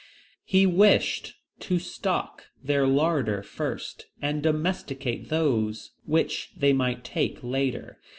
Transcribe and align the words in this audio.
He 0.45 0.65
wished 0.65 1.35
to 1.59 1.77
stock 1.77 2.45
their 2.63 2.87
larder 2.87 3.43
first, 3.43 4.07
and 4.19 4.41
domesticate 4.41 5.29
those 5.29 5.91
which 6.05 6.49
they 6.57 6.73
might 6.73 7.03
take 7.03 7.43
later. 7.43 7.99